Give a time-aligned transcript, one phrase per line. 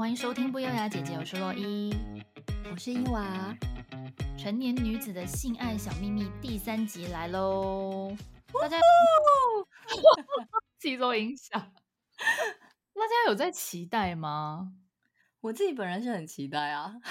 [0.00, 1.94] 欢迎收听不优雅姐姐，我是洛伊，
[2.72, 3.54] 我是伊娃。
[4.38, 8.10] 成年女子的性爱小秘密第三集来喽！
[8.62, 8.78] 大家
[10.78, 14.72] 自己做音响， 大家有在期待吗？
[15.42, 16.94] 我自己本人是很期待啊。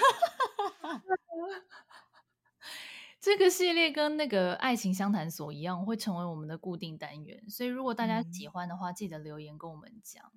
[3.20, 7.48] 这个系列跟那个爱情相谈所一样，会成为我们的固定单元。
[7.48, 10.32] 所以如果大家喜欢的话，嗯、记得留言跟我们讲。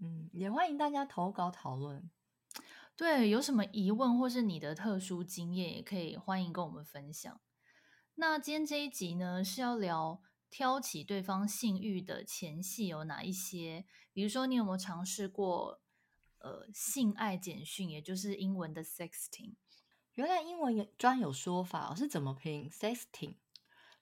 [0.00, 2.08] 嗯，也欢迎大家投稿讨论。
[2.96, 7.40] 对，有什么疑问或是你的特殊经验，也可以欢迎跟我们分享。
[8.14, 13.86] 那今天这一集呢，是要聊挑起对方性欲的前戏有哪一些？
[14.12, 15.80] 比如说，你有没有尝试过
[16.38, 19.54] 呃性爱简讯，也就是英文的 sexting？
[20.14, 23.36] 原来英文有专有说法，是怎么拼 sexting？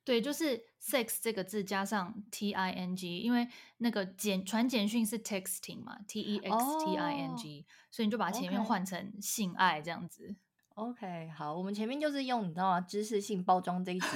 [0.07, 7.65] 对，就是 sex 这个字加上 t i n g，因为那个简传简讯是 texting 嘛，t e x t i n g，、oh,
[7.91, 10.37] 所以你就把前面换成性爱这样子。
[10.77, 12.81] OK，好，我们前面就是用你知道吗？
[12.81, 14.07] 知识性包装这一集。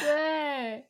[0.00, 0.88] 对，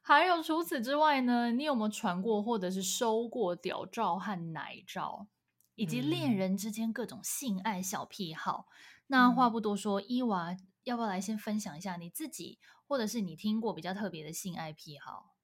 [0.00, 5.26] 还有除此之外呢，你有没有传过或者是收过屌照和奶照，
[5.74, 8.66] 以及恋人之间各种性爱小癖好？
[8.70, 8.74] 嗯、
[9.08, 10.56] 那话不多说，伊娃。
[10.84, 15.34] 要不要来先分享一下你自己，或者是你听过比较特别的性爱癖好？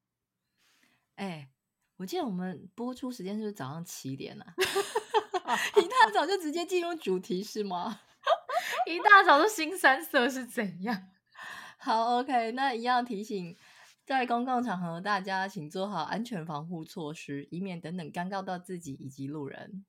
[1.16, 1.48] 哎、欸，
[1.96, 4.54] 我记得我们播出时间是不是早上七点啊？
[5.76, 8.00] 一大早就直接进入主题是吗？
[8.86, 11.10] 一大早就新三色是怎样？
[11.78, 13.56] 好，OK，那一样提醒，
[14.04, 19.84] 在公共场合大家请做好安全防护措施，以免等等尴尬到自己以及路人。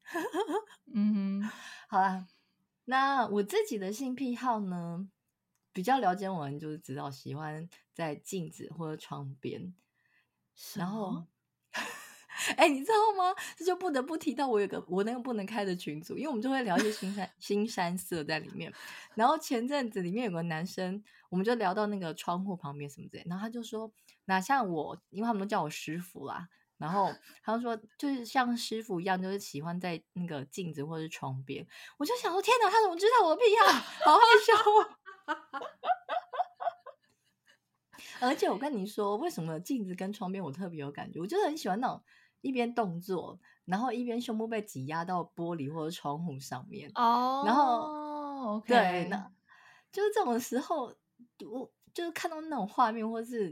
[0.93, 1.51] 嗯哼，
[1.89, 2.27] 好啦，
[2.85, 5.09] 那我自己的性癖好呢？
[5.77, 9.75] 比较了解我们，就是知道喜欢在镜子或者窗边，
[10.73, 11.23] 然后，
[12.57, 13.31] 哎、欸，你知道吗？
[13.55, 18.73] 这就不得不提到我有个我那个不能开的群组，因为我们就会聊一些新山 新山色在里面。
[19.13, 23.91] 然后前阵子里面有个男生，我们就聊到那个窗户旁边什么之类，然后他就说，
[24.25, 26.49] 那像我，因为他们都叫我师傅啦，
[26.79, 31.67] 然后他就说，就是像师傅一样，就是喜欢在那个镜子或者是窗边。
[31.97, 33.71] 我就想说，天哪，他怎么知道我的癖好？
[34.11, 34.96] 好害羞。
[38.19, 41.19] 而且我跟你说，为什么镜子跟窗边我特别有感觉？
[41.19, 42.01] 我就是很喜欢那种
[42.41, 47.43] 一边动作，然后一边胸部被挤压到玻璃或者窗户上面哦。
[47.45, 49.31] 然后.对，那
[49.91, 50.95] 就是这种时候，
[51.45, 53.51] 我就是看到那种画面或是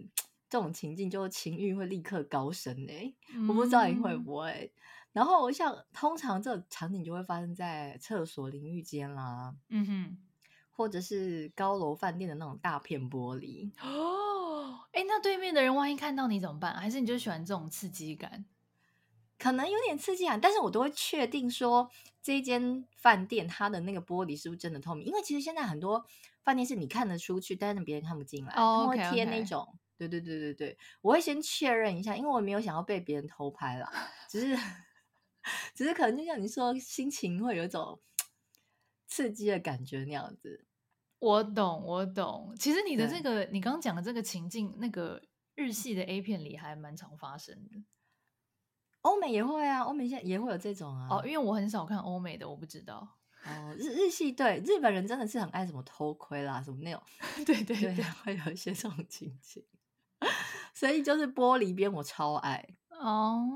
[0.49, 3.47] 这种情境，就情欲会立刻高升哎、嗯。
[3.47, 4.73] 我不知道你会不会。
[5.11, 9.53] 然后像通常这种场景就会发生在厕所、淋浴间啦。
[9.69, 10.17] 嗯哼。
[10.75, 16.75] 或者是高楼饭店的那种大片玻璃哦， 哎，那对面的人万一看到你怎么办？
[16.75, 18.45] 还是你就喜欢这种刺激感？
[19.39, 21.89] 可能有点刺激感，但是我都会确定说
[22.21, 25.05] 这一间饭店它的那个玻璃是不是真的透明？
[25.07, 26.05] 因为其实现在很多
[26.43, 29.61] 饭店是你看得出去，但是别人看不进来，哦，他会贴那种。
[29.61, 29.79] Okay, okay.
[29.97, 33.89] 对对对对对，我会先确认一下，因为我没有想要被别人偷拍啦，
[34.29, 34.57] 只是
[35.73, 37.97] 只是可能就像你说，心情会有一种。
[39.15, 40.65] 刺激的感觉那样子，
[41.19, 42.53] 我懂，我懂。
[42.59, 45.21] 其实你的这个，你刚刚讲的这个情境，那个
[45.55, 47.81] 日系的 A 片里还蛮常发生的。
[49.03, 51.07] 欧美也会啊，欧美现在也会有这种啊。
[51.09, 53.07] 哦，因为我很少看欧美的，我不知道。
[53.45, 57.01] 哦，日日系对日本人真的是很爱什么偷窥啦，什么那种。
[57.45, 59.63] 对对对，对，会有一些这种情景。
[60.75, 63.47] 所以就是玻璃边我超爱哦。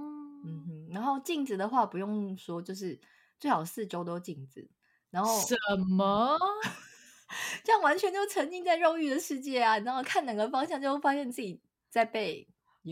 [0.46, 2.98] 嗯哼，然后镜子的话不用说，就是
[3.38, 4.70] 最好四周都镜子。
[5.12, 5.56] 然后什
[5.90, 6.38] 么？
[7.64, 9.78] 这样完全就沉浸在肉欲的世界啊！
[9.80, 12.48] 然后看哪个方向，就会发现自己在被。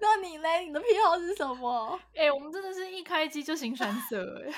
[0.00, 0.64] 那你嘞？
[0.64, 2.00] 你的癖好是什么？
[2.14, 4.50] 哎、欸，我们真的是一开机就腥膻色哎！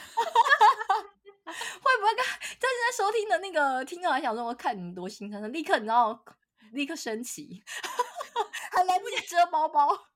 [1.45, 2.25] 会不会跟
[2.59, 6.25] 正在收听的那个听众还想说，我看你们多腥膻色，立刻你知道，
[6.73, 7.63] 立刻升起，
[8.71, 10.07] 还来不及遮包包。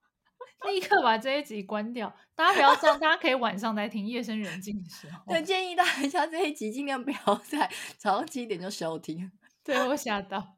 [0.64, 5.22] 立刻把这一集关掉，大家不要这样，大家可以晚上再听，夜深人静的时候。
[5.28, 9.30] 对，建议大家这一集尽量不要在早上七点就收听。
[9.62, 10.56] 对，我吓到。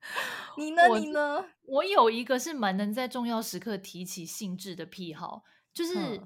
[0.58, 0.82] 你呢？
[0.88, 1.46] 你呢？
[1.62, 5.42] 我有一个是蛮能在重要时刻提起兴致的癖好，
[5.72, 6.20] 就是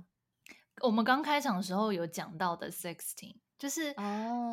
[0.82, 3.94] 我们刚开场的时候有讲到的 sexting，就是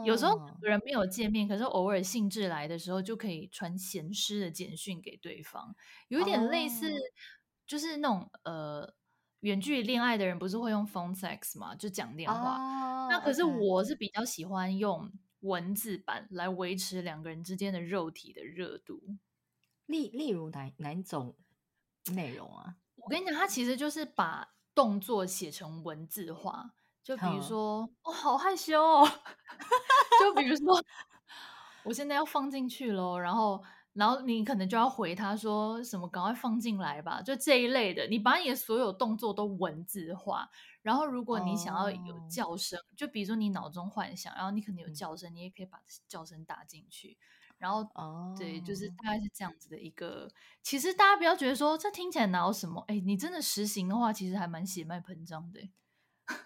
[0.05, 5.75] 有时候人没有见面，可是偶尔兴致来的时候，就可以传闲诗的简讯给对方，
[6.07, 6.93] 有一点类似。
[7.67, 8.93] 就是那种呃
[9.41, 11.75] 远距离恋爱的人不是会用 phone sex 嘛？
[11.75, 13.03] 就讲电话。
[13.03, 19.01] Oh, 那可是我是比较喜欢用文字版来维持两个人之间的肉体的热度。
[19.85, 21.35] 例例如哪哪一种？
[22.13, 22.75] 内容啊？
[22.97, 26.71] 我跟你讲，他其实就是把动作写成文字化，
[27.03, 29.03] 就比如说，我，哦，好害羞哦，
[30.21, 30.83] 就比如说，
[31.83, 33.63] 我现在要放进去喽，然后。
[33.95, 38.05] 然后你可能就要回他说什么，赶快放进来吧，就这一类的。
[38.07, 40.49] 你把你的所有动作都文字化，
[40.81, 42.97] 然后如果你想要有叫声，oh.
[42.97, 47.17] 就比如说你脑中幻想，然后你可能有叫声，你也可以把叫声打进去。
[47.57, 48.37] 然后，oh.
[48.37, 50.29] 对，就是大概是这样子的一个。
[50.61, 55.61] 其实大家不要觉得说这听起来哪有什么，哎，你真的实行的话，其实还蛮血脉喷张的。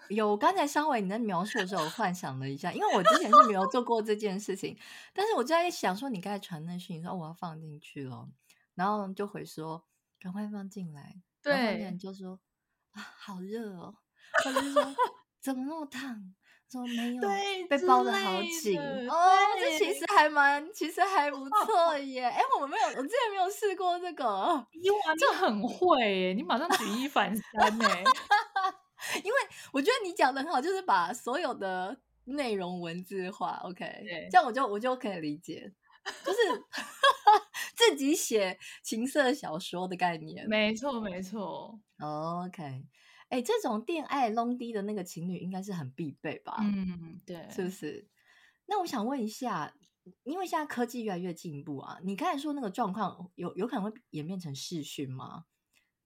[0.08, 4.76] 有，刚才稍微你在描述的时候，我幻想了一下，因为我之前是没有做过这件事情，
[5.14, 8.28] 但是我就在想说，你刚才传那讯息说我要放进去了，
[8.74, 9.84] 然后就回说
[10.20, 12.38] 赶快放进来，对，然后人就说
[12.90, 13.94] 啊好热哦，
[14.44, 14.94] 他就说
[15.40, 16.34] 怎么那么烫，
[16.70, 18.78] 说没有，对，被包的好紧
[19.08, 24.66] 哦，这其实还蛮，其实还不错 耶，哎，我们没有，我之前没有试过这个，哇，
[25.18, 27.86] 这很会耶，你马上举一反三 呢。
[29.24, 29.38] 因为
[29.72, 33.84] 我觉得你讲的很好，就是把所有的内容文字化，OK，
[34.30, 35.72] 这样我就我就可以理解，
[36.24, 36.38] 就是
[37.74, 40.48] 自己写情色小说的概念。
[40.48, 41.80] 没错，没错。
[41.98, 42.62] OK，
[43.30, 46.58] 哎、欸，这种恋爱 long D 的那个情侣应该是很必备吧？
[46.60, 48.06] 嗯，对，是不是？
[48.66, 49.74] 那我想问一下，
[50.22, 55.46] 因为现在科技越来越进步啊，你刚才说那个状况有有可能会演变成视讯吗？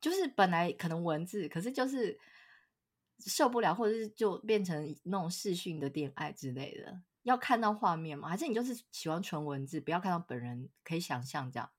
[0.00, 2.18] 就是本来可能文字，可是就是。
[3.18, 8.28] 受不了，或者是就变成那种视讯的恋爱之类的，要看到画面吗？
[8.28, 11.70] 还是你就是喜欢纯文字，不要看到本人，可以想象这样？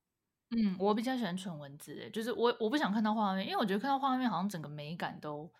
[0.51, 5.51] 嗯，我比较喜欢纯文字，就是我我不想看到画面，因为我觉得看到画面好像整个美感都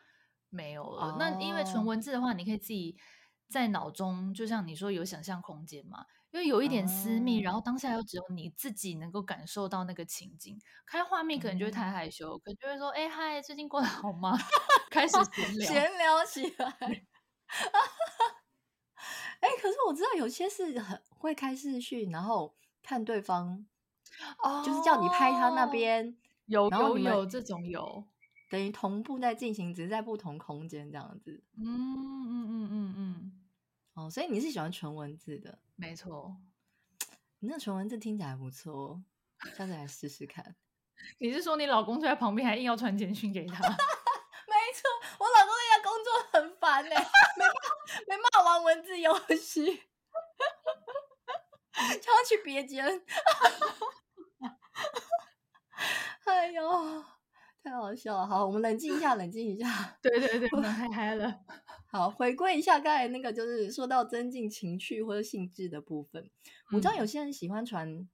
[0.50, 1.08] 没有了。
[1.08, 2.96] 哦、那因为纯文字的话，你可以自己
[3.50, 6.06] 在脑中，就像你说有想象空间嘛。
[6.36, 14.38] 因为有一点私密，嗯、然后当下又只有你自己能够感受到那个情景，开画面可能就会太害羞，嗯、可能就会说：“哎嗨，最近过得好吗？”
[14.92, 16.68] 开始闲 聊，闲聊起来。
[19.40, 22.54] 哎，可是我知道有些是很会开视讯，然后
[22.84, 23.66] 看对方，
[24.44, 26.18] 哦，就是叫你拍他那边，
[26.48, 28.04] 有有有这种有，
[28.50, 31.42] 等于同步在进行，只是在不同空间这样子。
[31.56, 32.70] 嗯嗯嗯。
[32.72, 33.32] 嗯嗯
[33.94, 35.58] 哦，所以你是喜欢纯文字的？
[35.76, 36.38] 没错，
[37.40, 39.04] 你那纯文字听起来还不错，
[39.58, 40.56] 下次来试试看。
[41.20, 43.56] 你是说你老公就在旁边，还硬要传简讯给他？
[43.60, 44.90] 没错，
[45.20, 47.46] 我老公在家工作很烦嘞，没
[48.08, 49.76] 没办法玩文字游戏，
[51.76, 52.86] 叫他去别间。
[56.26, 57.04] 哎呦，
[57.64, 58.26] 太好笑了！
[58.28, 59.98] 好，我们冷静一下，冷静一下。
[60.02, 61.45] 对对对，太嗨了。
[61.96, 66.30] 好，回归一下刚才那个，就是说到增进情趣或者性质的部分。
[66.72, 68.06] 我知道有些人喜欢传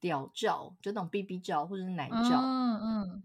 [0.00, 2.40] 屌照，就那种 BB 照或者是奶照。
[2.42, 3.22] 嗯嗯。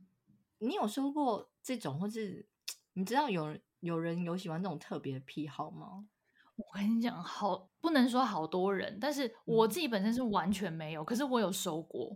[0.60, 2.46] 你有收过这种，或是
[2.94, 6.08] 你知道有有人有喜欢这种特别的癖好吗？
[6.56, 12.16] 我跟你讲，好，不能说好多人，但是我自己本身是完全没有，可是我有收过，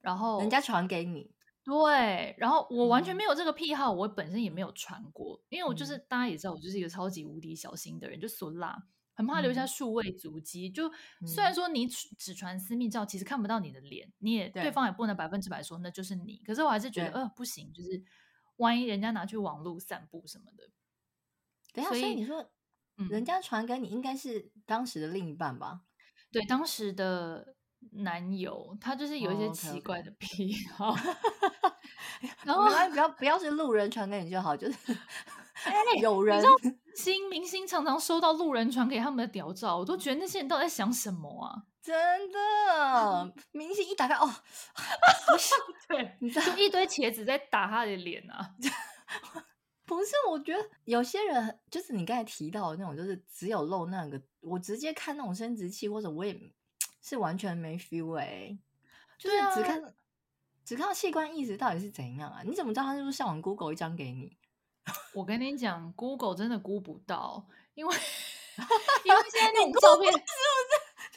[0.00, 1.34] 然后人家传给你。
[1.66, 8.80] 对，然后我完全没有这个癖好，嗯、我本身也没有传过，因为我就是、嗯、大家也知道，我就是一个超级无敌小心的人，就俗辣，
[9.14, 10.68] 很怕留下数位足迹。
[10.68, 10.92] 嗯、就
[11.26, 18.00] 虽然说你只传私密照，其实看不到你的脸，你也对，对方也不能百分之百说那就是你，可是我还是觉得，呃，不行，就是
[18.58, 20.70] 万一人家拿去网络散步什么的。
[21.72, 22.48] 等下，所以，所以你说，
[22.98, 25.80] 嗯人家传给你，应该是当时的另一半吧？
[26.30, 27.55] 对，当时的。
[27.92, 31.14] 男友他就是有一些奇怪的癖好，oh, okay,
[31.62, 32.32] okay.
[32.44, 34.76] 然后不要不要是路人传给你就好，就是
[36.00, 41.64] 有人，明星明星常常收到路人传给他们的屌照，我都觉得那些人到底在想什么啊？
[41.82, 41.94] 真
[42.32, 45.54] 的， 明星一打开哦，不是，
[45.88, 48.50] 对，你知道就一堆茄子在打他的脸啊？
[49.84, 56.36] 不是，我觉得有些人就是你刚才提到的那种，就是只有露那个，我直接看那种生殖器，或者我也。
[57.08, 58.58] 是完全没 feel 哎、欸，
[59.16, 59.92] 就是只看、啊、
[60.64, 62.42] 只看到器官意识到底是怎样啊？
[62.44, 64.36] 你怎么知道他是不是上网 Google 一张给你？
[65.14, 67.94] 我跟你讲，Google 真的估不到，因为
[69.04, 70.32] 因为现在那种照片是不是？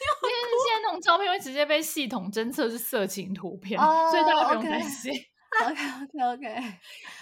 [0.00, 5.12] 因为现在那种照片会直接被系统侦测是色情图片，oh, 所以大家不用担心。
[5.60, 6.78] OK OK OK，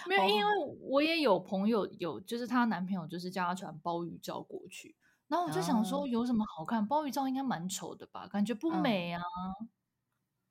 [0.07, 4.95] 没有，因为我也有朋友有，就是她男朋友就是叫她传鲍鱼照过去。
[5.29, 6.85] 然后我就想说，有什么好看？
[6.85, 9.21] 鲍鱼照应该蛮丑的吧，感觉不美啊。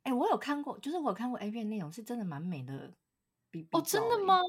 [0.05, 2.95] 哎、嗯欸，我有看过，就是我有看过 A 片内容，是真的蛮美的。
[3.73, 4.41] 哦，真的吗？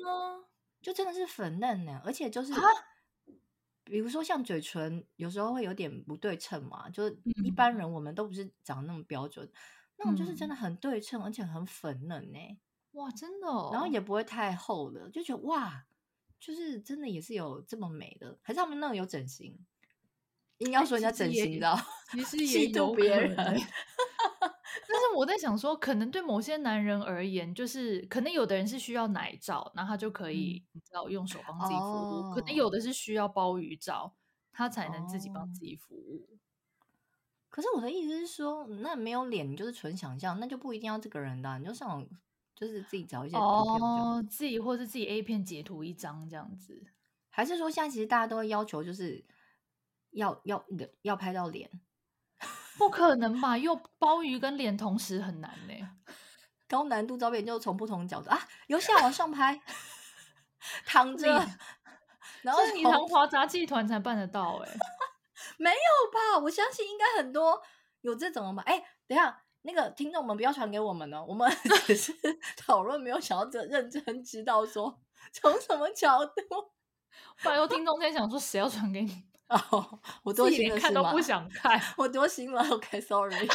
[0.81, 2.61] 就真的是粉嫩呢，而且就是，蛤
[3.83, 9.51] 比如说像嘴唇，有时候会有点不对称嘛，就是一般人我们都不是长那么标准，嗯、
[9.97, 12.37] 那种就是真的很对称，而且很粉嫩呢。
[12.91, 15.85] 哇，真的哦，然后也不会太厚的，就觉得哇，
[16.39, 19.57] 就是真的也是有这么美的，还是他们那个有整形？
[20.59, 21.77] 硬要说人家整形的，
[22.11, 23.35] 其实也有别人。
[24.87, 34.13] 但是我在想说，可能对某些男人而言，就是可能有的人是需要奶罩，然后他就可以、嗯、你知道用手帮自己服务；哦、可能有的是需要鲍鱼罩，
[34.51, 36.27] 他才能自己帮自己服务。
[36.31, 36.37] 哦、
[37.49, 42.07] 可是我的意思是说，那没有脸，你就是纯想象，那就不一定要这个人的，你就上网
[42.55, 46.83] 就是自己找一些图片哦，自己或是自己 A 片截图一张这样子，
[47.29, 49.23] 还是说现在其实大家都会要求就是
[50.11, 50.63] 要要
[51.01, 51.69] 要拍到脸？
[52.77, 53.57] 不可能吧？
[53.57, 55.89] 又鲍鱼跟脸同时很难呢、欸。
[56.67, 59.59] 高难度照片就从不同角度啊，由下往上拍，
[60.85, 61.27] 躺着，
[62.43, 64.77] 然后你唐华杂技团才办得到哎、欸，
[65.57, 65.75] 没有
[66.13, 66.39] 吧？
[66.43, 67.59] 我相信应该很多
[68.01, 68.61] 有这种的吧？
[68.67, 71.51] 哎、欸，等一下，那个听众们不要传给我们哦，我们
[71.87, 72.13] 只是
[72.55, 75.01] 讨论，没有想要这认真知道说
[75.33, 76.33] 从什么角度。
[77.43, 79.23] 拜托听众在想说，谁要传给你？
[79.49, 79.85] 哦， oh,
[80.23, 81.81] 我多心了，看都不想看。
[81.97, 83.35] 我多心了，OK，Sorry。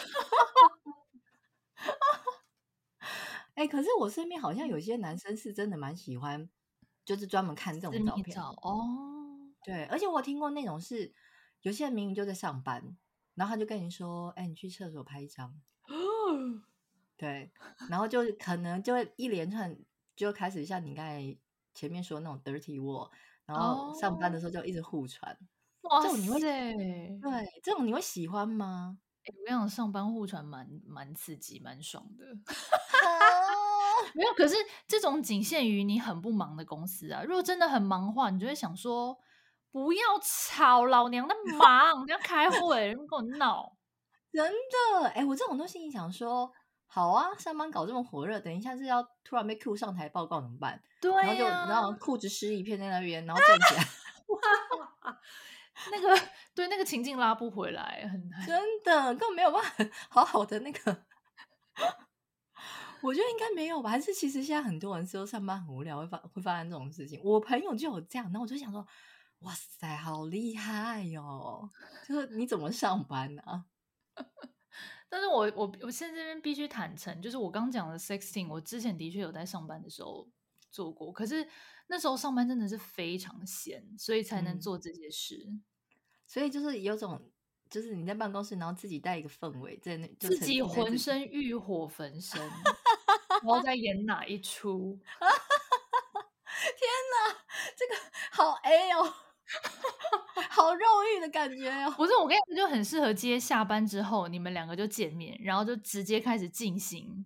[3.54, 6.48] 哎、欸，可是我身边好像有些男生是真的蛮喜欢，
[7.04, 9.52] 就是专门看这种照片哦。
[9.62, 11.14] 对，而且我听过那种是，
[11.62, 12.96] 有些人明明就在上班，
[13.34, 15.54] 然后他就跟你说：“哎、欸，你去厕所拍一张。”
[17.16, 17.52] 对，
[17.88, 19.78] 然后就可能就会一连串
[20.16, 21.38] 就开始像你刚才
[21.72, 23.08] 前面说的那种 dirty wall，
[23.46, 25.38] 然后上班的时候就一直互传。
[25.84, 25.92] Oh.
[25.92, 27.18] 哇塞，这种你会对
[27.62, 28.98] 这种你会喜欢吗？
[29.24, 32.24] 欸、我想上班互传蛮蛮刺激，蛮爽的。
[34.14, 34.54] 没有，可是
[34.86, 37.22] 这种仅限于你很不忙的公司啊。
[37.22, 39.16] 如果真的很忙的话，你就会想说，
[39.70, 43.72] 不要吵，老娘在忙，你要开会，跟我闹。
[44.32, 46.50] 真的，哎、欸，我这种东西，你想说，
[46.86, 50.82] 好啊，上班搞这么火热，等一下是要突然被 Q 上台报告怎么办？
[51.00, 53.84] 对、啊，然后就然后裤子湿一片在那边，然后站起来。
[55.90, 61.04] 那个 对那个情境拉不回来，很难，真的根本没有办法 好好的那个。
[63.02, 63.90] 我觉得应该没有吧？
[63.90, 67.20] 还是其实现在很多人说上班很无聊，会发会发生这种事情。
[67.22, 68.86] 我朋友就有这样，然后我就想说，
[69.40, 71.70] 哇塞，好厉害哟、哦！
[72.08, 73.66] 就是你怎么上班呢、啊？
[75.10, 80.26] 但是我我我现在这边必须坦诚，就是我刚讲的 sexting，我之前的确有在上班的时候
[80.70, 81.46] 做过，可是
[81.86, 85.44] 那时候上班真的是非常闲，所以才能做这些事。
[85.48, 85.62] 嗯
[86.26, 87.30] 所以就是有种，
[87.68, 94.98] 就是你在办公室，然后自己带一个氛围在那，自己浑身欲火焚身，然后再演哪一出？
[96.64, 97.36] 天哪，
[97.76, 97.94] 这个
[98.32, 99.14] 好 A 哦，
[100.48, 100.80] 好肉
[101.14, 101.90] 欲的感觉哦。
[101.94, 107.23] 不是，我跟你说，就很适合接下班之后，你们两个就见面，然后就直接开始进行。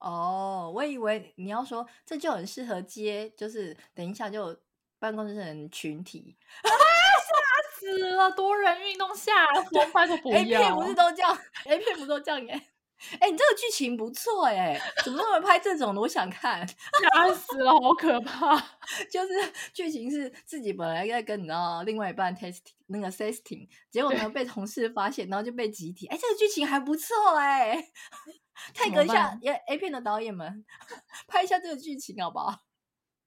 [0.00, 4.56] 哦，我以为你要说这就很适合接，就是等一下就
[4.98, 6.70] 办公室人群体 吓。
[7.80, 10.38] 死了，多人运动下， 我拜托不要。
[10.38, 12.52] A 片不是都这样？A 片不是都这样耶？
[13.12, 16.00] 哎、欸，你这个剧情不错哎，怎么那么拍这种的？
[16.02, 18.54] 我想看，吓死了，好可怕！
[19.10, 19.32] 就是
[19.72, 26.06] 剧情是自己本来在跟你知道另外一半 testing 那个 sexting，结果呢被同事发现，然后就被集体。
[26.08, 27.82] 哎、欸，这个剧情还不错哎，
[28.74, 30.64] 太阁下也 A 片的导演们
[31.26, 32.60] 拍一下这个剧情好不好？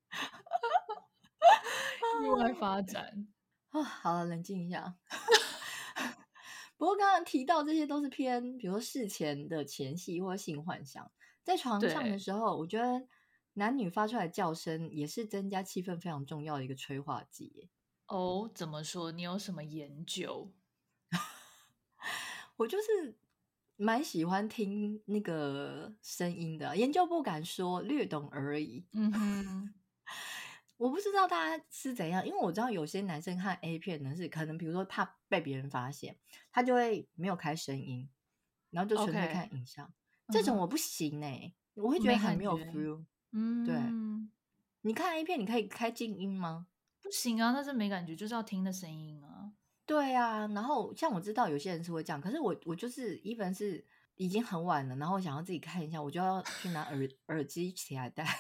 [2.23, 3.27] 意外发展。
[3.69, 4.95] 啊、哦，好了，冷静一下。
[6.77, 11.11] 不过刚刚提到这些都是偏，比如说事前的前戏或性幻想，
[11.43, 13.07] 在床上的时候，我觉得
[13.53, 17.69] 男女发出来的叫声也是增加气氛非常重要的一个催化剂。
[18.07, 19.11] 哦，怎么说？
[19.11, 20.51] 你有什么研究？
[22.57, 23.17] 我就是
[23.75, 28.85] 蛮喜欢听那个声音的，研究不敢说，略懂而已。
[28.93, 29.73] 嗯哼。
[30.77, 36.17] 我不知道大家是怎样，因为我知道有些男生看 A 片呢，是可能比如说怕被别人发现，
[36.51, 38.09] 他就会没有开声音，
[38.69, 39.85] 然后就纯粹看影像。
[40.27, 40.33] Okay.
[40.33, 43.05] 这种我不行哎、欸，嗯、我会觉得很没有 feel。
[43.31, 43.75] 嗯，对。
[44.81, 46.67] 你看 A 片，你可以开静音吗？
[47.01, 49.32] 不行啊，那是没感觉，就是要听的声音啊。
[49.85, 53.85] 对啊，然后像我知道有些人是会这样，可是我我就是 even 是
[54.15, 58.25] 已经很晚了，然后想要自己看一下，我就要去拿耳耳机起来戴。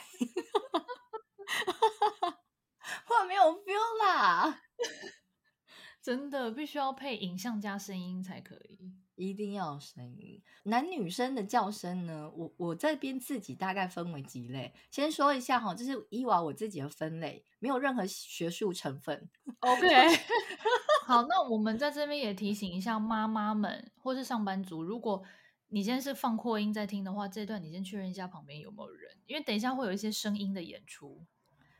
[3.25, 4.61] 没有 feel 啦，
[6.03, 10.43] 真的必须要配影像加声音才可以，一定要声音。
[10.63, 19.29] 男女生的叫声呢，我我这边自己大概分为几类，先说一下哈，这是伊娃我自己的分类，没有任何学术成分。
[19.61, 19.87] OK，
[21.05, 25.21] 好，那我们在这边也提醒一下妈妈们或是上班族，如果
[25.67, 31.25] 你现在是放扩音在听的话，这段你先确认一下旁边有没有人，因为等一下会有一些声音的演出。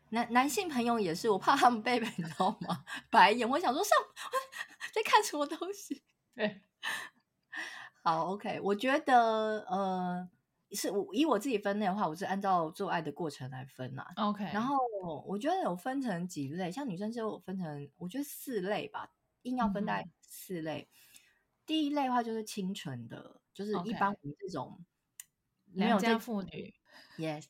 [0.10, 2.84] 男男性朋友也是，我怕他们被 你知道吗？
[3.10, 3.92] 白眼，我想说上
[4.94, 6.04] 在看什么东西。
[6.36, 6.62] 对，
[8.04, 10.30] 好，OK，我觉得呃。
[10.74, 14.06] 是我以我自己分类的话，我是按照做爱的过程来分呐。
[14.16, 14.78] OK，然后
[15.26, 19.10] 我觉得有分成几类，像女生就分成我觉得四类吧，
[19.44, 20.88] 硬要分在四类。
[20.90, 20.96] 嗯、
[21.66, 24.84] 第一类的话就是清纯的，就是一般我们这种
[25.72, 26.74] 没有良家妇女。
[27.18, 27.46] Yes，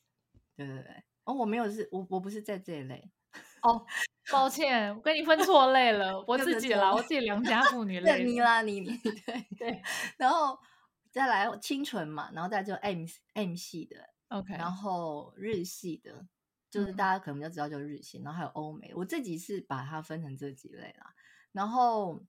[0.56, 1.04] 对对对。
[1.24, 3.10] 哦，我没有是，我我不是在这一类。
[3.62, 3.86] 哦，
[4.30, 8.24] 抱歉，我跟你分错类了，我自己啦，我 自己良家妇女类。
[8.24, 9.82] 你啦，你你对对，
[10.18, 10.58] 然后。
[11.14, 16.26] 再来清纯嘛，然后再就 M M 系的，OK，然后日系的，
[16.68, 21.14] 就是大家可能就知道就是日系，嗯、然后还有欧美，我自己是把它分成这几类啦。
[21.52, 22.20] 然后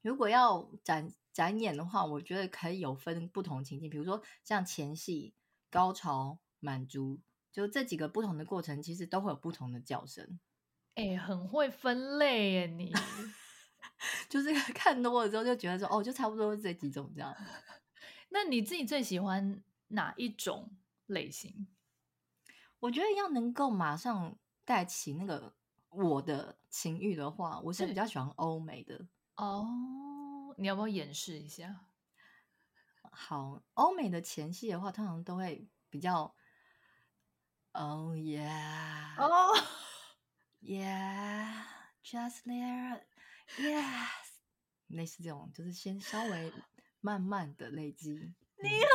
[0.00, 5.34] 如果要展展演的话，我觉得可以有分不同情境，比如说像前戏、
[5.70, 7.20] 高潮、满足，
[7.52, 10.40] 就这几个不同的过程，其实都会有不同的叫声。
[10.94, 12.90] 哎，很会分类耶你，
[14.30, 17.36] 就是看多了之后就觉得说，哦，就差不多是这几种这样。
[18.30, 20.70] 那你自己最喜欢哪一种
[21.06, 21.66] 类型？
[22.80, 25.54] 我觉得要能够马上带起那个
[25.90, 29.06] 我的情欲的话，我是比较喜欢欧美的。
[29.36, 31.86] 哦，你要不要演示一下？
[33.10, 36.34] 好，欧美的前戏的话，通常都会比较
[37.72, 39.56] ，Oh yeah，哦、
[40.60, 43.86] oh.，Yeah，just there，Yes，
[44.88, 46.52] 类似这种，就是先稍微。
[47.00, 48.86] 慢慢的累积，你很会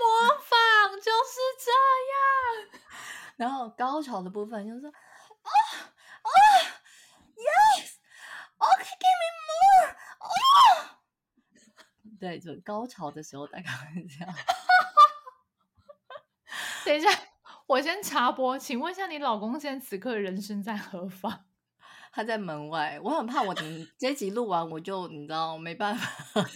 [0.00, 1.70] 模仿，就是这
[2.12, 2.14] 样。
[3.36, 5.50] 然后高潮的部分就是说，啊
[6.22, 6.28] 啊
[7.36, 10.26] ，Yes，OK，Give me more，啊，
[12.20, 14.34] 对，就高潮的时候大概会这样。
[16.84, 17.08] 等一下，
[17.66, 21.46] 我先插播，请问一下，你老公现在此刻人生在何方？
[22.12, 26.06] 他在门外，我很怕我等这集录完，我就你知道没办法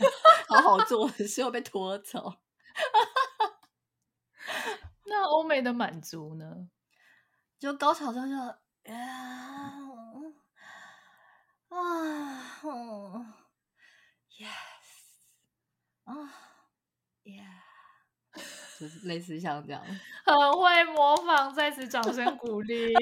[0.49, 2.35] 好好做， 是要被拖走。
[5.07, 6.69] 那欧美的满足呢？
[7.59, 8.35] 就高潮的时候就
[8.93, 9.81] 啊
[11.71, 13.35] 啊
[14.37, 14.45] ，yes
[16.05, 16.13] 啊
[17.25, 17.63] ，yeah，
[18.79, 19.83] 就是类似像这样，
[20.27, 22.93] 很会模仿，在此掌声鼓励。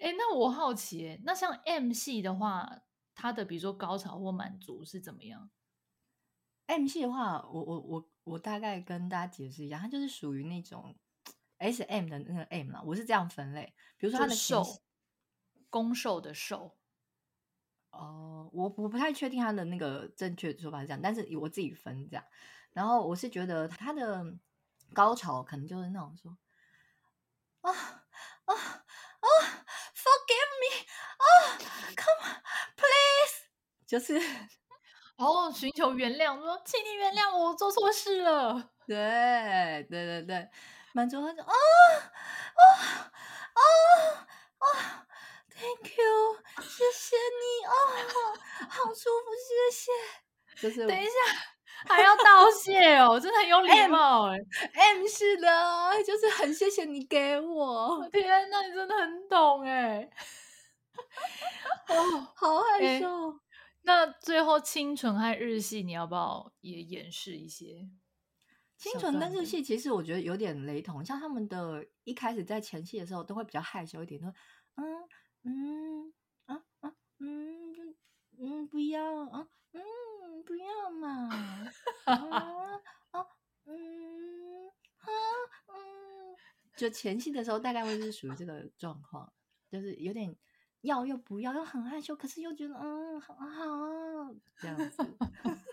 [0.00, 2.82] 哎，那我好奇，那像 M 系的话，
[3.14, 5.50] 它的比如说高潮或满足是怎么样
[6.66, 10.96] ？M 系的话，我我我我大概跟大家解释一下，它就是属于那种
[11.60, 13.74] SM 的那个 M 嘛，我是这样分类。
[13.98, 14.64] 比如说它的受，
[15.68, 16.74] 攻受的受。
[17.90, 22.24] 哦、呃，我我不太确定它的那个正确的说法是这样，但是我自己分这样。
[22.72, 24.24] 然后我是觉得它的
[24.94, 26.38] 高潮可能就是那种说
[27.60, 29.66] 啊啊啊。
[30.00, 30.72] Forgive me，
[31.18, 31.24] 啊、
[31.58, 33.36] oh,，Come on，please，
[33.90, 34.16] 就是
[35.16, 38.70] 哦，寻求原谅，说，请你原谅我，我做错事了。
[38.86, 40.48] 对，对对对，
[40.92, 41.52] 满足他就啊
[42.54, 42.62] 啊
[43.52, 43.60] 啊
[44.58, 45.06] 啊
[45.50, 47.74] ，Thank you，谢谢你啊
[48.14, 48.36] ，oh,
[48.68, 49.90] 好舒服，谢谢。
[50.62, 51.10] 就是等一下
[51.88, 54.38] 还要道 谢哦，真的很有礼貌哎。
[54.72, 58.08] M 是的，就是很谢谢你给我。
[58.12, 60.08] 天哪，你真的很懂哎。
[61.88, 63.32] 哦，好害羞。
[63.32, 63.40] 欸、
[63.82, 67.90] 那最后清纯和日系，你要不要也演示一些？
[68.76, 74.32] 清纯跟日系其实我觉得有点雷同，像他们的一开始在前戏的时候都会比较害羞一点，说
[74.76, 74.84] 嗯
[75.42, 76.12] 嗯
[76.46, 77.96] 啊啊嗯
[78.38, 81.28] 嗯不要啊嗯不要嘛
[82.04, 82.14] 啊
[83.10, 83.26] 啊
[83.64, 85.08] 嗯啊
[85.68, 86.36] 嗯，
[86.76, 89.32] 就前戏的时候大概会是属于这个状况，
[89.70, 90.36] 就是有点。
[90.82, 93.44] 要又不要，又很害羞，可是又觉得嗯好好
[94.58, 95.16] 这样子，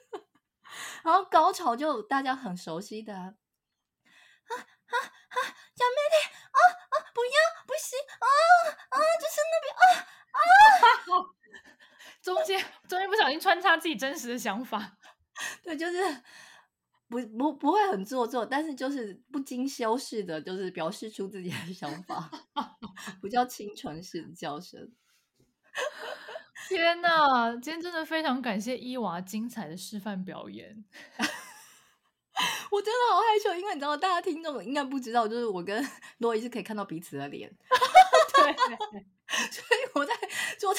[1.03, 5.35] 然后高潮就大家很熟悉的啊啊啊！
[5.75, 6.15] 小妹妹
[6.51, 6.95] 啊啊！
[7.13, 7.31] 不要
[7.65, 8.27] 不行啊
[8.89, 8.97] 啊！
[9.19, 9.83] 就是那边啊
[10.31, 10.39] 啊！
[12.21, 14.97] 中间中间不小心穿插自己真实的想法，
[15.63, 15.97] 对，就是
[17.09, 22.29] 不不不会很做作，但是就是不经修饰的，就是表示出自己的 想法。
[23.21, 24.91] 不叫清纯式的叫声。
[26.67, 27.51] 天哪！
[27.53, 30.83] 今天真的非常感谢伊娃精彩的示范表演。
[32.69, 35.81] 我真的好害羞，因为你知道，大家听众应该不知道，就是我跟
[36.17, 37.49] 洛伊是可以看到彼此的脸。
[38.35, 38.53] 对，
[39.49, 40.13] 所以我在
[40.59, 40.75] 做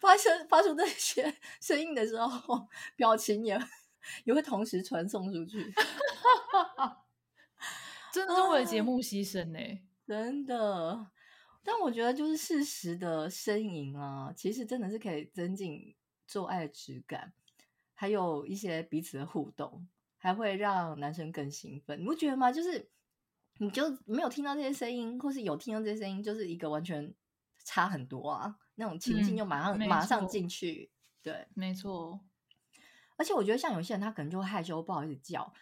[0.00, 3.56] 发生发出这些声音的时候，表情也
[4.24, 5.72] 也会同时传送出去。
[8.12, 11.10] 真的为了节目牺牲呢、欸， 真的。
[11.62, 15.94] 但我觉得，就是适时的呻吟啊，其实真的是可以增进
[16.26, 17.34] 做爱的质感，
[17.94, 22.00] 还有一些彼此的互动，还会让男生更兴奋。
[22.00, 22.50] 你不觉得吗？
[22.50, 22.88] 就是
[23.58, 27.12] 你就没有听到这些声音，或是有听到这些声音，就是一个完全
[27.62, 30.90] 差很多啊，那种情境就马上、嗯、马上进去。
[31.22, 32.18] 对，没错。
[33.18, 35.52] 而且我觉得，像有些人他可能就会害羞，不好意思叫。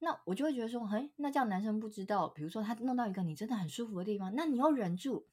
[0.00, 5.26] 那我就会觉得说，嘿，那这样男生不知道，比如说他弄到一个你真的很舒服的地方，那你又忍住。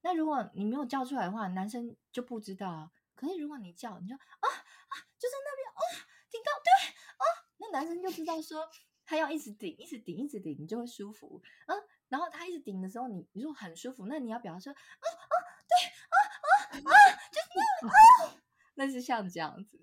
[0.00, 2.90] 那如果你没有叫出来的话，男生就不知道啊。
[3.14, 5.80] 可是如果你叫，你就啊啊，就在那边哦，
[6.30, 6.70] 顶到对
[7.18, 7.24] 啊，
[7.58, 8.68] 那男生就知道说
[9.04, 11.74] 他要一直顶，一直顶，一直顶，你就会舒服啊。
[12.08, 15.34] 然后他一直顶的时候，你你如果很舒服，那你要表示说啊啊，
[15.68, 15.74] 对
[16.08, 16.16] 啊
[16.72, 17.46] 啊啊，就是
[17.82, 18.34] 那啊，
[18.74, 19.78] 那是像这样子。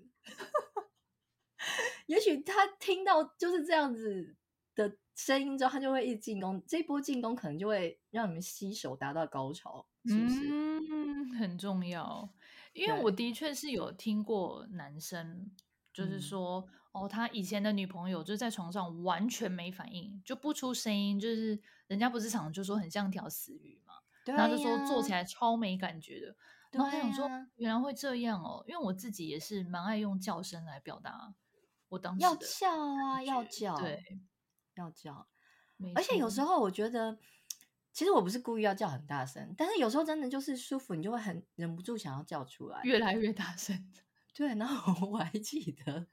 [2.06, 4.36] 也许他听到就是这样子
[4.74, 9.86] 的声音之后，他就会一直进攻，这一波进攻可能就会让你们吸手达到高潮。
[10.06, 10.50] 是不是？
[10.50, 12.28] 嗯，很重要，
[12.74, 15.50] 因为我的确是有听过男生，
[15.94, 16.62] 就是说，
[16.92, 23.94] 哦，他以前的女朋友就在床上完全没反应，就不出声音，就是人家不是常常就说很像条死鱼嘛，
[24.26, 26.36] 然后就说做起来超没感觉的，
[26.72, 31.32] 然后他想说原来会这样哦，因为我自己也是蛮爱用叫声来表达
[31.94, 34.02] 我当时要叫啊，要叫，对，
[34.74, 35.26] 要叫，
[35.94, 37.18] 而且有时候我觉得。
[37.92, 43.88] 其实我不是故意要叫很大声，但是有时候真的就是舒服，你就会很忍不住想要叫出来，越来越大声。
[44.34, 46.08] 对，然后 我还记得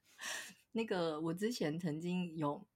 [0.74, 2.68] 那个我之前曾经有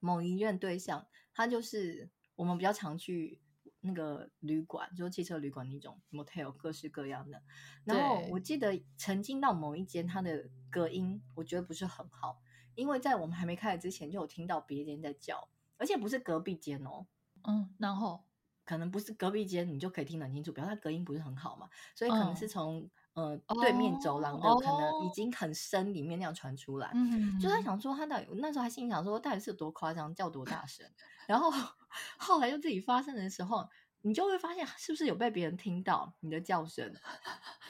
[0.00, 3.40] 某一任对象，他就是我们比较常去
[3.80, 7.42] 那个旅馆，就是汽车旅馆那种 motel，各式各样的。
[7.84, 12.40] 然后我记得曾经到某一间，它的隔音我觉得不是很好，
[12.74, 17.06] 因为在我们还没开始之前就有听到别人在叫，而且不是隔壁间哦。
[17.44, 18.24] 嗯，然后
[18.64, 26.90] 可能不是隔壁间，你就可以听得很清楚，表示它隔音不是很好嘛，所以可能是从、嗯、呃对面走廊的、哦，可能已经很深里面那样传出来。
[26.94, 30.86] 嗯，就在想说他到底那时候还心想说到底是有多夸张，叫多大声，
[31.26, 31.50] 然后
[32.18, 33.68] 后来就自己发生的时候，
[34.02, 36.94] 你就会发现是不是有被别人听到你的叫声，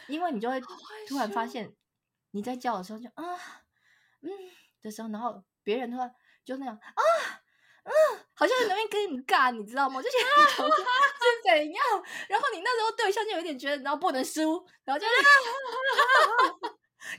[0.08, 0.60] 因为你就会
[1.08, 1.74] 突然发现
[2.32, 3.24] 你在叫的时候就啊
[4.20, 4.30] 嗯
[4.82, 7.02] 的时候，然后别人突然就那样啊。
[8.40, 10.00] 嗯，好像在那边跟你尬，你知道吗？
[10.04, 10.24] 就觉得
[10.64, 10.72] 是
[11.44, 11.84] 怎样，
[12.28, 15.12] 然后你那时候对象就有点觉得，然后不能输，然后就是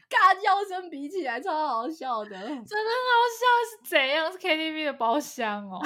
[0.09, 4.31] 尬叫声比起来超好笑的，真的好笑，是怎样？
[4.31, 5.79] 是 KTV 的包厢哦？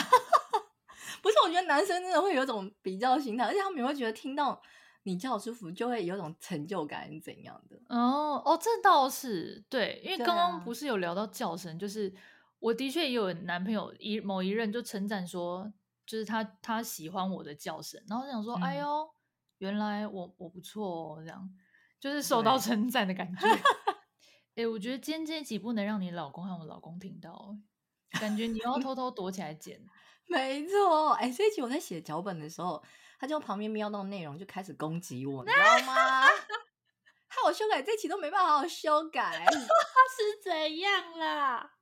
[1.22, 4.62] 不是，我觉得男生真的会有一种比较心态，而且他们也会觉得听到
[5.04, 7.76] 你叫舒服，就会有一种成就感，怎样的？
[7.90, 12.14] 哦哦，这倒是对，因为刚刚不是有聊到叫声，就是。
[12.60, 15.72] 我的确也有男朋友一某一任就称赞说，
[16.06, 19.10] 就是他他喜欢我的叫声，然后想说，嗯、哎呦，
[19.60, 21.50] 原来我我不错哦，这样
[22.00, 23.48] 就是受到称赞的感觉。
[23.48, 27.56] 哎、欸，我觉得今天这一集不能让你老公和我老公听到，
[28.20, 29.80] 感觉你要偷偷躲起来剪。
[30.28, 32.82] 没错，哎、欸，这一集我在写脚本的时候，
[33.20, 36.22] 他就旁边瞄到内容就开始攻击我，你知道吗？
[37.28, 41.75] 害我修改这一集都没办法好好修改， 是怎样啦？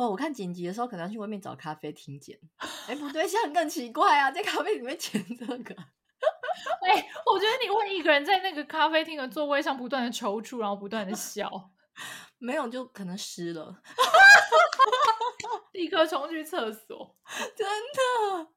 [0.00, 2.38] 哦，我看剪辑的时候可能要去外面找咖啡厅剪。
[2.86, 5.74] 哎，不对，这样更奇怪啊，在咖啡里面剪这个。
[6.80, 11.70] 哎，我觉得你会一个人在那个咖啡厅的座位上不断的抽搐，然后不断的笑。
[12.40, 13.82] 没有，就可能湿了，
[15.72, 17.14] 立刻冲去厕所。
[17.54, 18.48] 真的。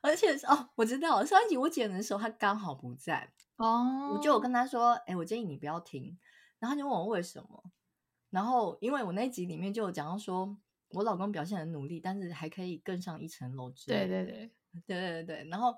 [0.00, 6.16] 而且哦，我知道上一集我剪的时候他刚好不在哦，我就有跟他说，哎，我建议你不要听，
[6.60, 7.64] 然后他就问我为什么。
[8.30, 10.56] 然后，因为我那集里面就有讲到说，
[10.90, 13.72] 我老公表现很努力，但是还可以更上一层楼。
[13.86, 14.52] 对对对，
[14.86, 15.48] 对对对。
[15.50, 15.74] 然后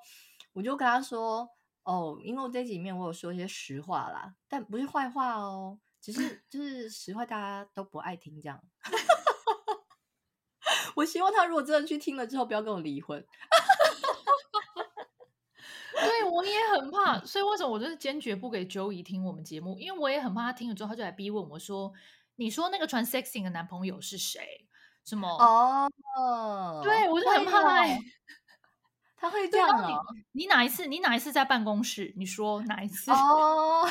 [0.53, 1.49] 我就跟他说，
[1.85, 8.63] 哦，因为我这集里面我有说一些实话啦，但不是坏话哦，只是就是实话，大家都不爱听这样。
[10.95, 13.19] 我希望他如果真的去听了之后，不要跟我离婚。
[15.95, 19.79] 对，我也很怕，所以为什么我就是坚决不给 Joey 听我们节目？
[19.79, 21.91] 因为我也很怕他听了之后，他就来逼问我说。
[22.37, 24.67] 你说那个传 sexing 的男朋友是谁？
[25.05, 25.29] 什么？
[25.29, 27.87] 哦、oh，对我就很怕他，
[29.17, 29.95] 他会这样你。
[30.43, 30.87] 你哪一次？
[30.87, 32.13] 你哪一次在办公室？
[32.17, 33.11] 你说哪一次？
[33.11, 33.91] 哦、oh，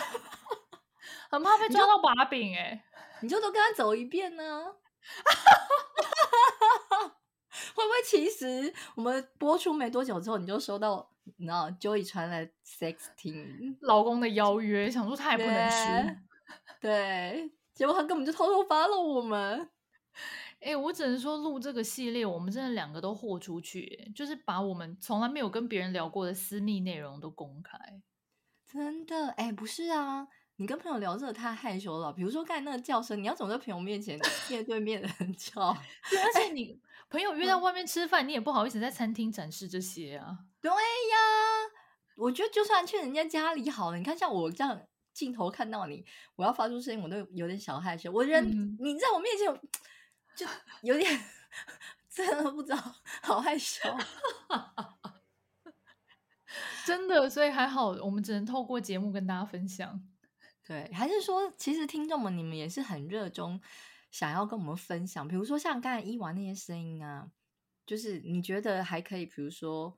[1.30, 2.84] 很怕被抓到把柄哎！
[3.22, 4.74] 你就都跟他走一遍呢？
[7.76, 16.16] 会不会其实我们播出没多久之后，你就收到，你知道，Joey 传来 sexting 老公的邀约，想说他也不能输，
[16.80, 17.52] 对，
[17.82, 19.68] 结果他根本就偷偷发了我们。
[20.60, 27.76] 哎、欸，我只能说录这个系列，我们真的两个都豁出去，就是把我们从来没有跟别人聊过的私密内容都公开。
[28.72, 30.28] 真的，哎、欸，不是啊。
[30.58, 35.76] 你跟朋友聊这个太害羞了，比如说刚才那个叫声，你要怎么在朋友面前面对面的 叫？
[36.08, 40.38] 对，而且你朋友约在外面吃饭，嗯、你也不好意思在餐厅展示这些啊。
[40.62, 40.78] 对呀，
[42.18, 44.80] 我觉得就算去人家家里好了，你看像我这样
[45.14, 48.12] 镜头看到你，我要发出声音，我都有点小害羞。
[48.12, 49.62] 我人、嗯、你在我面前
[50.36, 50.46] 就
[50.82, 51.22] 有点
[52.10, 53.82] 真的不知道，好害羞。
[56.86, 60.04] 真的，所以还好，我们只能透过节目跟大家分享。
[60.66, 63.62] 对，还是说，其实听众们，你们也是很热衷，
[64.10, 65.28] 想要跟我们分享。
[65.28, 67.32] 比如说像刚才伊娃那些声音啊，
[67.86, 69.98] 就是你觉得还可以，比如说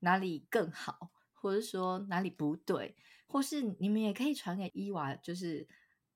[0.00, 2.96] 哪里更好，或者说哪里不对，
[3.30, 5.66] 或是你们也可以传给伊娃，就是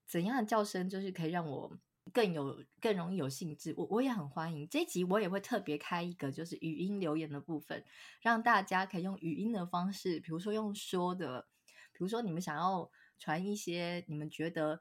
[0.06, 1.78] 怎样的叫声，就是可以让我
[2.12, 3.72] 更有更容易有兴致。
[3.76, 7.84] 我我也很欢迎这一集，我也会特别开一个，就是语音留言的部分，
[8.20, 11.46] 让大家可以用语音的方式，比如说用说的，
[11.92, 12.90] 比如说你们想要。
[13.16, 14.80] 传一些你们觉得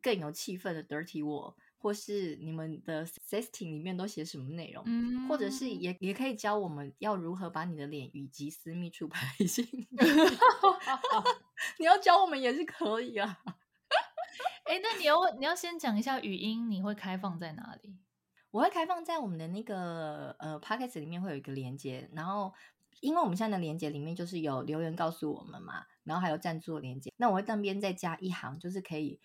[0.00, 9.86] 更有气氛的 dirty word，或是你们的 sexting 里面都写什么内容，嗯、或者是也也可以教我们要如何把你的脸以及私密处 拍进去。
[11.78, 13.38] 你要教我们也是可以啊。
[14.64, 17.98] 哎、欸，那你要你要先讲一下语音，你会开放在哪里？
[18.50, 22.52] 我会开放在我们的那个呃 podcast 里面会有一个连接，然后
[23.00, 25.84] 因为我们现在的连接里面就是有留言告诉我们嘛。
[26.04, 29.20] 然后还有赞助的链接，那我会那边再加一行，就是可以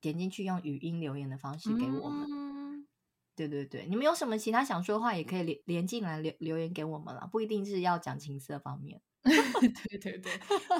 [0.00, 2.26] 点进去用语音留言的方式给我们。
[2.32, 2.88] 嗯、
[3.36, 9.02] 对对对，你们有什么其他想说的话，也可以连连进来留留言给我们了，不一定是要讲情色方面。
[9.88, 10.32] 对对对，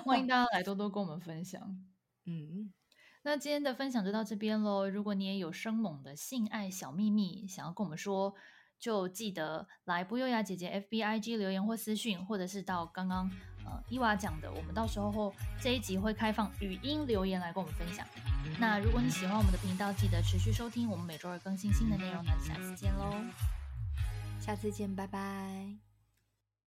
[0.05, 1.61] 欢迎大家来多多跟我们分享。
[2.27, 2.73] 嗯，
[3.23, 4.89] 那今天的分享就到这边喽。
[4.89, 8.35] 如果你也有生猛的性爱小秘密想要跟我们说，
[8.79, 13.31] 就记得来不优雅姐姐 FBIG 留言或私讯，或者是到刚刚。
[13.65, 18.05] 呃，伊娃讲的，我们到时候这一集会开放语音留言来跟我们分享。
[18.59, 22.25] 那如果你喜欢我们的频道，记得持续收听，我们每周二更新新的内容。
[22.25, 23.15] 那下次见喽，
[24.41, 25.92] 下次见，拜拜。